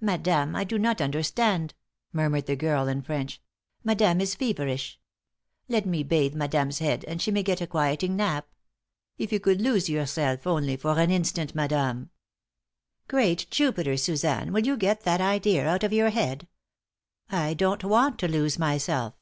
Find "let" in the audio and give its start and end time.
5.68-5.86